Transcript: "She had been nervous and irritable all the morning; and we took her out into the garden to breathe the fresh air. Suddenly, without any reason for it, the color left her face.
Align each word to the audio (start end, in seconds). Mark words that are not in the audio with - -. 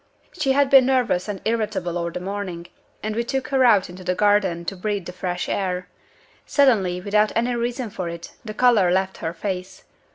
"She 0.33 0.53
had 0.53 0.71
been 0.71 0.87
nervous 0.87 1.27
and 1.27 1.41
irritable 1.45 1.95
all 1.95 2.09
the 2.09 2.19
morning; 2.19 2.65
and 3.03 3.15
we 3.15 3.23
took 3.23 3.49
her 3.49 3.63
out 3.63 3.87
into 3.87 4.03
the 4.03 4.15
garden 4.15 4.65
to 4.65 4.75
breathe 4.75 5.05
the 5.05 5.13
fresh 5.13 5.47
air. 5.47 5.89
Suddenly, 6.43 6.99
without 7.01 7.31
any 7.35 7.53
reason 7.53 7.91
for 7.91 8.09
it, 8.09 8.31
the 8.43 8.55
color 8.55 8.89
left 8.91 9.17
her 9.19 9.31
face. 9.31 9.83